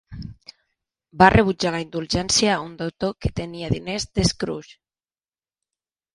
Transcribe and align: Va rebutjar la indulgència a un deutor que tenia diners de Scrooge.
Va 1.21 1.27
rebutjar 1.33 1.73
la 1.75 1.81
indulgència 1.83 2.55
a 2.55 2.65
un 2.69 2.73
deutor 2.81 3.15
que 3.27 3.33
tenia 3.41 3.71
diners 3.75 4.09
de 4.19 4.27
Scrooge. 4.33 4.75